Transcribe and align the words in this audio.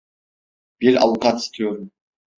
Bir 0.81 1.03
avukat 1.03 1.39
istiyorum. 1.41 1.91